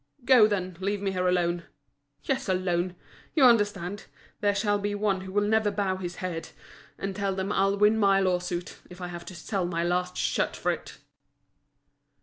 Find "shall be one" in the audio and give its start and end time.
4.55-5.21